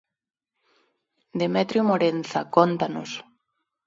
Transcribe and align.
Demetrio 1.41 1.81
Morenza, 1.89 2.39
cóntanos... 2.55 3.11